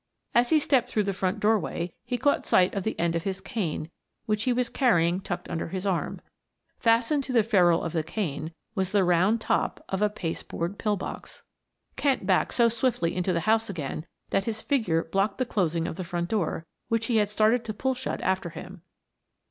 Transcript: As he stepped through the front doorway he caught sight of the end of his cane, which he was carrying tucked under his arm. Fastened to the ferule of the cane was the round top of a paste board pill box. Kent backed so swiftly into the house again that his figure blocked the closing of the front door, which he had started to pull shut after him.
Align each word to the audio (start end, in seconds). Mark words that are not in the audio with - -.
As 0.33 0.49
he 0.49 0.57
stepped 0.57 0.89
through 0.89 1.03
the 1.03 1.13
front 1.13 1.39
doorway 1.39 1.93
he 2.03 2.17
caught 2.17 2.43
sight 2.47 2.73
of 2.73 2.81
the 2.83 2.99
end 2.99 3.15
of 3.15 3.21
his 3.21 3.39
cane, 3.39 3.91
which 4.25 4.45
he 4.45 4.51
was 4.51 4.67
carrying 4.67 5.19
tucked 5.21 5.47
under 5.47 5.67
his 5.67 5.85
arm. 5.85 6.21
Fastened 6.79 7.23
to 7.25 7.31
the 7.31 7.43
ferule 7.43 7.83
of 7.83 7.93
the 7.93 8.01
cane 8.01 8.51
was 8.73 8.91
the 8.93 9.03
round 9.03 9.39
top 9.41 9.85
of 9.89 10.01
a 10.01 10.09
paste 10.09 10.47
board 10.47 10.79
pill 10.79 10.95
box. 10.95 11.43
Kent 11.97 12.25
backed 12.25 12.55
so 12.55 12.67
swiftly 12.67 13.15
into 13.15 13.31
the 13.31 13.41
house 13.41 13.69
again 13.69 14.07
that 14.31 14.45
his 14.45 14.59
figure 14.59 15.03
blocked 15.03 15.37
the 15.37 15.45
closing 15.45 15.85
of 15.87 15.97
the 15.97 16.03
front 16.03 16.29
door, 16.29 16.65
which 16.87 17.05
he 17.05 17.17
had 17.17 17.29
started 17.29 17.63
to 17.63 17.71
pull 17.71 17.93
shut 17.93 18.21
after 18.21 18.49
him. 18.49 18.81